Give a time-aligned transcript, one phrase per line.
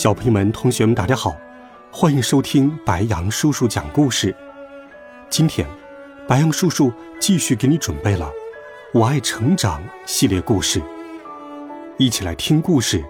[0.00, 1.36] 小朋友们、同学们，大家好，
[1.90, 4.32] 欢迎收听白杨叔叔讲故事。
[5.28, 5.66] 今天，
[6.28, 8.26] 白杨叔叔继续给你准备了
[8.96, 10.80] 《我爱成长》系列故事，
[11.96, 13.04] 一起来听故事，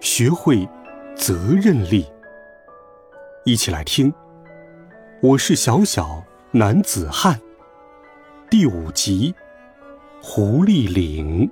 [0.00, 0.68] 学会
[1.16, 2.06] 责任力。
[3.46, 4.12] 一起来听，
[5.22, 7.40] 我是小小男子汉。
[8.50, 9.34] 第五集，
[10.20, 11.50] 狐狸岭。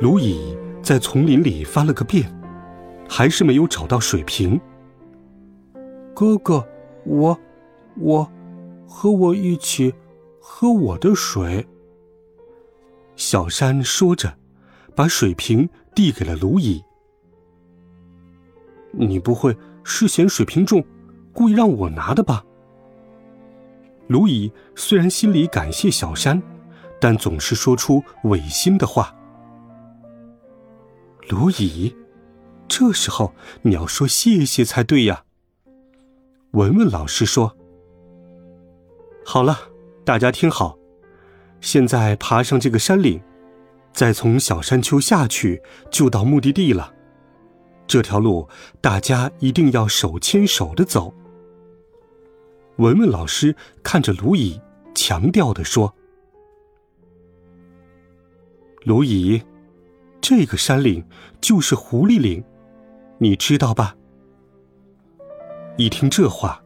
[0.00, 2.34] 卢乙在丛林里翻了个遍，
[3.06, 4.58] 还是没有找到水瓶。
[6.14, 6.66] 哥哥，
[7.04, 7.38] 我，
[7.98, 8.26] 我，
[8.88, 9.92] 和我一起
[10.40, 11.66] 喝我的水。
[13.14, 14.34] 小山说着，
[14.94, 16.82] 把水瓶递给了卢乙。
[18.92, 19.54] 你不会
[19.84, 20.82] 是嫌水瓶重，
[21.34, 22.42] 故意让我拿的吧？
[24.06, 26.42] 卢乙虽然心里感谢小山，
[26.98, 29.14] 但总是说出违心的话。
[31.30, 31.94] 卢乙，
[32.66, 35.24] 这时候你要说谢谢才对呀。
[36.50, 37.56] 文文老师说
[39.24, 39.56] ：“好了，
[40.04, 40.76] 大家听好，
[41.60, 43.22] 现在爬上这个山岭，
[43.92, 46.92] 再从小山丘下去，就到目的地了。
[47.86, 48.48] 这条路
[48.80, 51.14] 大家一定要手牵手的走。”
[52.78, 54.60] 文文老师看着卢乙，
[54.96, 55.94] 强调的说
[58.82, 59.40] ：“卢乙。”
[60.20, 61.04] 这个山岭
[61.40, 62.44] 就是狐狸岭，
[63.18, 63.96] 你知道吧？
[65.76, 66.62] 一听这话，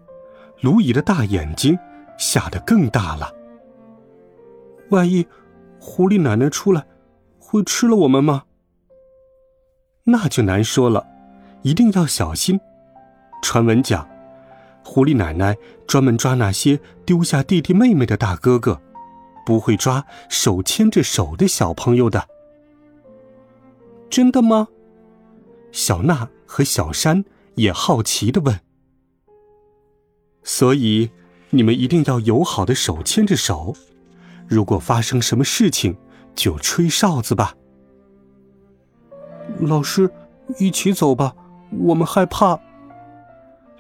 [0.61, 1.79] 卢乙的大眼睛
[2.19, 3.33] 吓得更大了。
[4.91, 5.27] 万一
[5.79, 6.85] 狐狸奶奶出来，
[7.39, 8.45] 会吃了我们吗？
[10.05, 11.07] 那就难说了，
[11.63, 12.61] 一定要小心。
[13.41, 14.09] 传闻讲，
[14.85, 18.81] 狐狸奶奶专门抓那些丢下弟弟妹妹的大哥哥，
[19.47, 22.34] 不会抓手牵着手的小朋友的。
[24.15, 24.69] 真的吗？
[25.73, 27.25] 小娜和小山
[27.57, 28.61] 也好奇的问。
[30.45, 31.11] 所以，
[31.51, 33.75] 你们一定要友好的手牵着手。
[34.47, 35.97] 如果发生什么事情，
[36.33, 37.57] 就吹哨子吧。
[39.59, 40.09] 老师，
[40.61, 41.35] 一起走吧，
[41.81, 42.61] 我们害怕。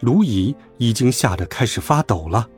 [0.00, 2.50] 卢乙已经吓得开始发抖了。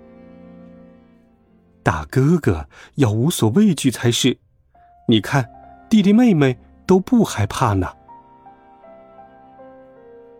[1.82, 4.38] 大哥哥要无所畏惧才是。
[5.08, 5.46] 你看，
[5.90, 6.58] 弟弟妹妹。
[6.86, 7.88] 都不害怕呢。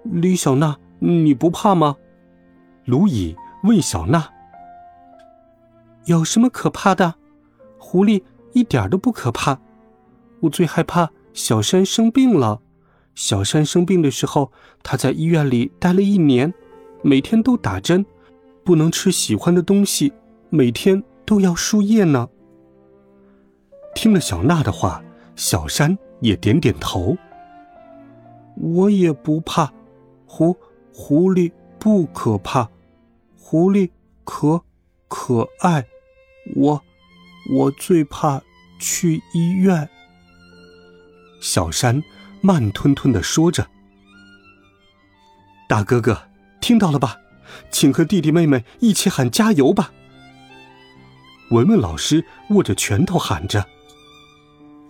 [0.05, 1.97] 李小娜，你不怕吗？
[2.85, 4.29] 卢乙问小娜。
[6.05, 7.17] 有什么可怕的？
[7.79, 9.59] 狐狸一点都不可怕。
[10.41, 12.61] 我最害怕小山生病了。
[13.17, 14.53] 小山生病的时候，
[14.83, 16.55] 他在医院里待了一年，
[17.03, 18.07] 每天都打针，
[18.65, 20.13] 不能吃喜欢的东西，
[20.51, 22.29] 每天都要输液呢。
[23.95, 25.03] 听了小娜的话，
[25.35, 25.99] 小山。
[26.21, 27.17] 也点点头。
[28.57, 29.73] 我也不怕，
[30.27, 30.57] 狐
[30.93, 32.71] 狐狸不可怕，
[33.39, 33.91] 狐狸
[34.25, 34.63] 可
[35.09, 35.87] 可爱。
[36.55, 36.83] 我
[37.53, 38.41] 我最怕
[38.79, 39.89] 去医院。
[41.41, 42.03] 小山
[42.41, 43.69] 慢吞吞的说着
[45.69, 46.29] ：“大哥哥，
[46.61, 47.19] 听到了吧？
[47.71, 49.93] 请和弟弟妹妹一起喊加油吧！”
[51.53, 53.67] 文文老师握着拳头喊着。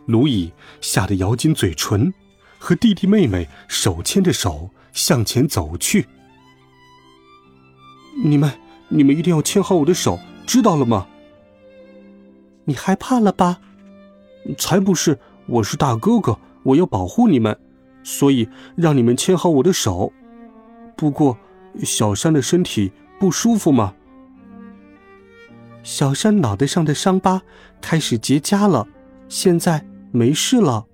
[0.07, 2.13] 卢乙吓得咬紧嘴唇，
[2.59, 6.07] 和弟弟妹妹手牵着手向前走去。
[8.25, 8.51] 你们，
[8.89, 11.07] 你们一定要牵好我的手，知道了吗？
[12.65, 13.61] 你害怕了吧？
[14.57, 15.19] 才不是！
[15.47, 17.57] 我是大哥哥，我要保护你们，
[18.03, 20.13] 所以让你们牵好我的手。
[20.97, 21.37] 不过，
[21.85, 23.95] 小山的身体不舒服吗？
[25.83, 27.43] 小山脑袋上的伤疤
[27.81, 28.89] 开始结痂了，
[29.29, 29.85] 现在。
[30.11, 30.87] 没事了。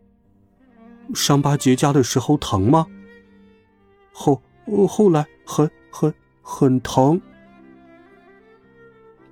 [1.15, 2.87] 伤疤结痂的时候疼吗？
[4.13, 4.41] 后
[4.89, 7.21] 后来很很很疼。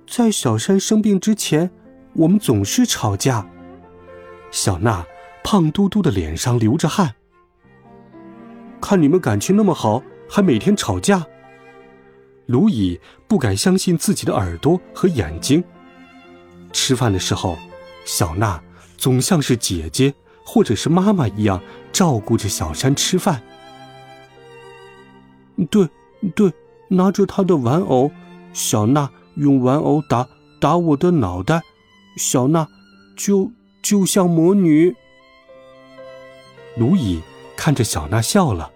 [0.07, 1.71] 在小山生病之前，
[2.13, 3.47] 我们总是吵架。
[4.51, 5.05] 小娜
[5.43, 7.15] 胖嘟嘟的脸上流着汗。
[8.81, 11.25] 看你们感情那么好，还每天吵架。
[12.47, 15.63] 卢乙不敢相信自己的耳朵和眼睛。
[16.73, 17.57] 吃饭的时候，
[18.03, 18.61] 小娜。
[19.01, 20.13] 总像是姐姐
[20.45, 21.59] 或者是妈妈一样
[21.91, 23.41] 照顾着小山吃饭。
[25.71, 25.89] 对，
[26.35, 26.53] 对，
[26.87, 28.11] 拿着他的玩偶，
[28.53, 30.27] 小娜用玩偶打
[30.59, 31.63] 打我的脑袋，
[32.15, 32.67] 小娜
[33.17, 33.51] 就
[33.81, 34.95] 就像魔女。
[36.77, 37.23] 卢乙
[37.57, 38.71] 看着小娜笑了。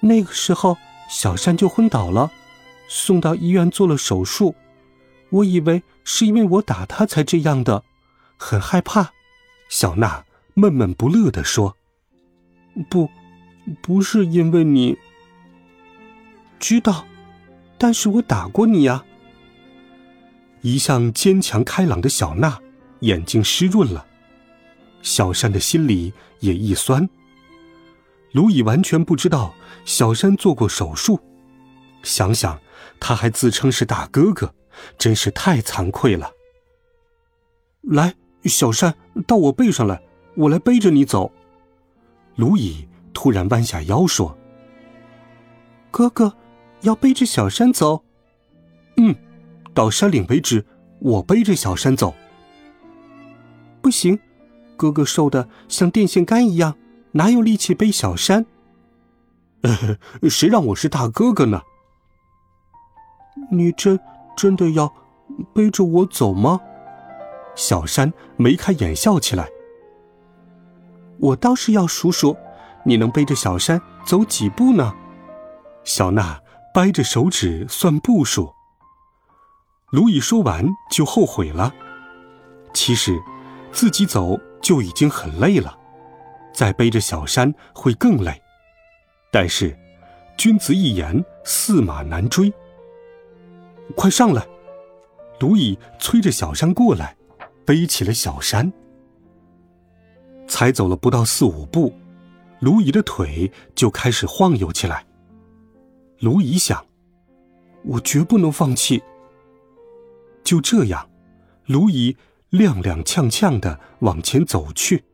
[0.00, 0.78] 那个时候，
[1.10, 2.30] 小山就昏倒了，
[2.88, 4.54] 送到医院做了手术。
[5.28, 7.84] 我以为是因为我打他才这样的，
[8.38, 9.12] 很害怕。
[9.68, 10.24] 小娜
[10.54, 11.76] 闷闷不乐地说
[12.88, 13.10] ：“不，
[13.82, 14.96] 不是因为你。
[16.58, 17.06] 知道，
[17.76, 19.04] 但是我打过你呀。”
[20.62, 22.60] 一向坚强开朗的小娜
[23.00, 24.06] 眼睛湿润了，
[25.02, 27.08] 小山的心里也一酸。
[28.32, 29.54] 卢乙完全不知道
[29.84, 31.20] 小山做过手术，
[32.02, 32.60] 想想
[32.98, 34.52] 他还自称是大哥哥，
[34.98, 36.32] 真是太惭愧了。
[37.82, 38.14] 来，
[38.48, 38.94] 小山，
[39.26, 40.00] 到我背上来，
[40.34, 41.30] 我来背着你走。
[42.36, 44.36] 卢乙突然弯下腰说
[45.90, 46.32] ：“哥哥，
[46.80, 48.02] 要背着小山走。
[48.96, 49.14] ”“嗯，
[49.74, 50.64] 到山岭为止，
[51.00, 52.14] 我背着小山走。
[53.82, 54.18] ”“不行，
[54.76, 56.74] 哥哥瘦的像电线杆一样。”
[57.12, 58.44] 哪有力气背小山？
[60.28, 61.62] 谁让我是大哥哥呢？
[63.50, 63.98] 你真
[64.36, 64.92] 真的要
[65.54, 66.60] 背着我走吗？
[67.58, 69.48] 小山眉开眼笑起来。
[71.18, 72.36] 我倒是要数数，
[72.84, 74.94] 你能背着小山走几步呢？
[75.82, 76.40] 小娜
[76.72, 78.54] 掰着手指算步数。
[79.90, 81.74] 卢乙说完就后悔了。
[82.72, 83.20] 其实，
[83.72, 85.76] 自己走就已经很累了。
[86.54, 88.40] 再背着小山会更累，
[89.32, 89.76] 但是
[90.36, 92.52] 君子一言，驷马难追。
[93.96, 94.46] 快上来！
[95.40, 97.16] 卢乙催着小山过来，
[97.68, 98.72] 背起了小山。
[100.46, 101.92] 才走了不到四五步，
[102.60, 105.04] 卢乙的腿就开始晃悠起来。
[106.20, 106.82] 卢乙想，
[107.84, 109.02] 我绝不能放弃。
[110.42, 111.10] 就这样，
[111.66, 112.16] 卢乙
[112.52, 115.04] 踉踉跄跄的往前走去。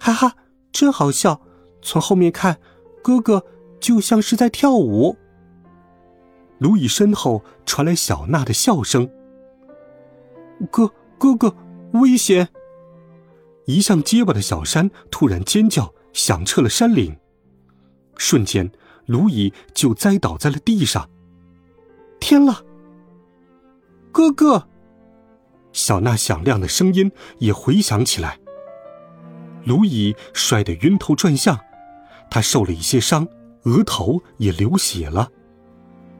[0.00, 0.36] 哈哈，
[0.72, 1.42] 真好笑！
[1.82, 2.58] 从后面看，
[3.02, 3.44] 哥哥
[3.78, 5.18] 就像是在跳舞。
[6.56, 9.10] 卢乙身后传来小娜的笑声。
[10.70, 11.54] 哥，哥哥，
[11.92, 12.48] 危险！
[13.66, 17.16] 一向结巴的小山突然尖叫，响彻了山岭。
[18.16, 18.70] 瞬间，
[19.06, 21.08] 卢乙就栽倒在了地上。
[22.20, 22.64] 天了！
[24.12, 24.68] 哥哥！
[25.72, 28.38] 小娜响亮的声音也回响起来。
[29.64, 31.58] 卢乙摔得晕头转向，
[32.30, 33.26] 他受了一些伤，
[33.62, 35.30] 额头也流血了，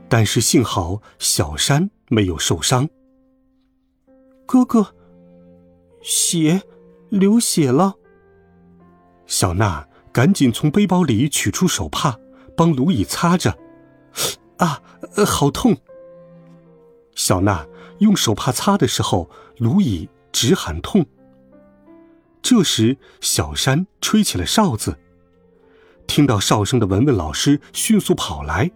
[0.08, 2.88] 但是幸好小山没有受伤。
[4.52, 4.94] 哥哥，
[6.02, 6.60] 血，
[7.08, 7.94] 流血了。
[9.26, 12.18] 小娜赶紧从背包里取出手帕，
[12.54, 13.56] 帮卢乙擦着。
[14.58, 14.82] 啊，
[15.26, 15.74] 好痛！
[17.14, 17.66] 小娜
[18.00, 21.06] 用手帕擦的时候，卢乙直喊痛。
[22.42, 24.98] 这时，小山吹起了哨子。
[26.06, 28.70] 听到哨声的文文老师迅速跑来。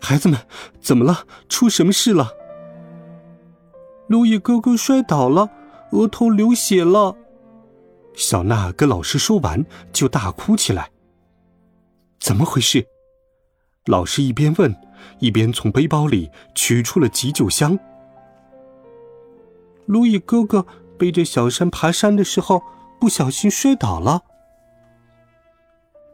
[0.00, 0.40] 孩子们，
[0.80, 1.24] 怎么了？
[1.48, 2.32] 出什么事了？
[4.10, 5.48] 路易哥哥摔倒了，
[5.92, 7.16] 额头流血了。
[8.16, 10.90] 小娜跟老师说完，就大哭起来。
[12.18, 12.84] 怎么回事？
[13.86, 14.74] 老师一边问，
[15.20, 17.78] 一边从背包里取出了急救箱。
[19.86, 20.66] 路易哥哥。
[20.98, 22.62] 背着小山爬山的时候，
[23.00, 24.20] 不小心摔倒了。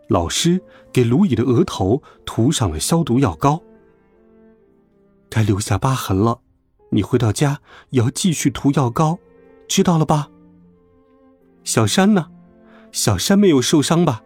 [0.07, 3.61] 老师给卢乙的额头涂上了消毒药膏。
[5.29, 6.39] 该留下疤痕了，
[6.91, 9.19] 你回到家也要继续涂药膏，
[9.69, 10.31] 知道了吧？
[11.65, 12.31] 小山呢？
[12.93, 14.23] 小山没有受伤吧？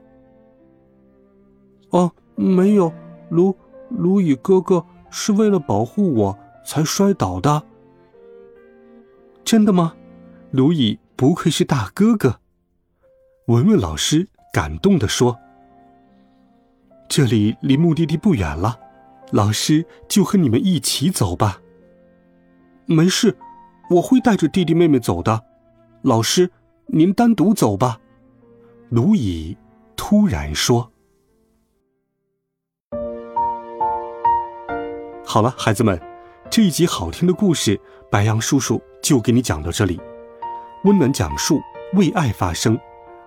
[1.90, 2.92] 哦，没有。
[3.30, 3.56] 卢
[3.88, 7.62] 卢乙哥哥是为了保护我才摔倒的。
[9.44, 9.94] 真的吗？
[10.50, 12.40] 卢乙不愧是大哥哥，
[13.46, 15.38] 文文老师感动的说
[17.08, 18.78] ：“这里离目的地不远了，
[19.30, 21.60] 老师就和你们一起走吧。”
[22.92, 23.36] 没事，
[23.88, 25.44] 我会带着弟弟妹妹走的。
[26.02, 26.50] 老师，
[26.86, 28.00] 您单独走吧。”
[28.90, 29.56] 卢乙
[29.94, 30.90] 突然说。
[35.24, 36.00] 好了，孩子们，
[36.50, 37.80] 这一集好听的故事，
[38.10, 40.00] 白杨叔叔就给你讲到这里。
[40.82, 41.60] 温暖讲述，
[41.94, 42.76] 为爱发声。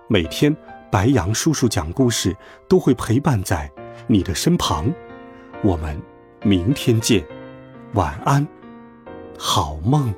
[0.10, 0.54] 每天，
[0.92, 2.36] 白羊叔叔讲故事
[2.68, 3.72] 都会陪伴在
[4.08, 4.94] 你的身旁。
[5.64, 5.98] 我们
[6.42, 7.26] 明天见，
[7.94, 8.46] 晚安，
[9.38, 10.14] 好梦。